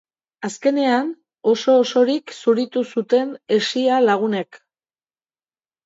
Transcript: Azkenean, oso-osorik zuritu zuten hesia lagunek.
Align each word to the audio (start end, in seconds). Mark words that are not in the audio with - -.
Azkenean, 0.47 1.11
oso-osorik 1.51 2.35
zuritu 2.39 2.85
zuten 2.95 3.39
hesia 3.59 4.03
lagunek. 4.11 4.65